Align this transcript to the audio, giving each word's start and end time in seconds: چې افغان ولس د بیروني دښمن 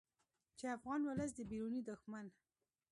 چې 0.57 0.65
افغان 0.77 1.01
ولس 1.09 1.31
د 1.35 1.39
بیروني 1.49 1.81
دښمن 1.89 2.25